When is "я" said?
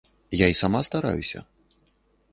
0.31-0.47